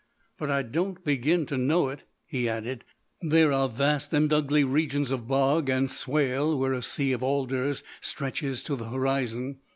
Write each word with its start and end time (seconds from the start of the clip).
"But 0.39 0.49
I 0.49 0.63
don't 0.63 1.03
begin 1.05 1.45
to 1.45 1.59
know 1.59 1.89
it," 1.89 2.05
he 2.25 2.49
added. 2.49 2.85
"There 3.21 3.53
are 3.53 3.69
vast 3.69 4.11
and 4.15 4.33
ugly 4.33 4.63
regions 4.63 5.11
of 5.11 5.27
bog 5.27 5.69
and 5.69 5.91
swale 5.91 6.57
where 6.57 6.73
a 6.73 6.81
sea 6.81 7.11
of 7.11 7.21
alders 7.21 7.83
stretches 8.01 8.63
to 8.63 8.75
the 8.75 8.89
horizon. 8.89 9.59